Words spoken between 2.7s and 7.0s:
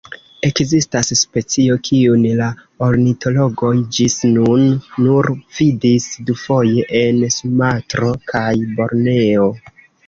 ornitologoj ĝis nun nur vidis dufoje